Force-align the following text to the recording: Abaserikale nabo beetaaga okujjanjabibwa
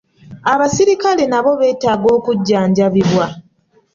Abaserikale 0.53 1.23
nabo 1.31 1.51
beetaaga 1.59 2.07
okujjanjabibwa 2.17 3.25